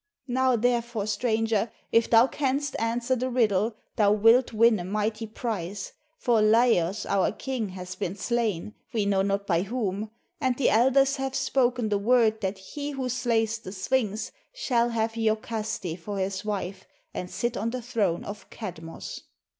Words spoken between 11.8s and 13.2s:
the word that he who